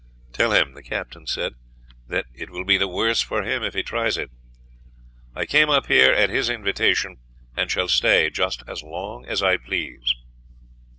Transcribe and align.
"Tell 0.33 0.49
him," 0.51 0.73
the 0.73 0.81
captain 0.81 1.27
said, 1.27 1.53
"that 2.07 2.25
it 2.33 2.49
will 2.49 2.65
be 2.65 2.75
the 2.77 2.87
worse 2.87 3.21
for 3.21 3.43
him 3.43 3.61
if 3.61 3.75
he 3.75 3.83
tries 3.83 4.17
it. 4.17 4.31
I 5.35 5.45
came 5.45 5.69
up 5.69 5.85
here 5.85 6.11
at 6.11 6.31
his 6.31 6.49
invitation, 6.49 7.17
and 7.55 7.69
shall 7.69 7.87
stay 7.87 8.31
just 8.31 8.63
as 8.67 8.81
long 8.81 9.27
as 9.27 9.43
I 9.43 9.57
please." 9.57 10.15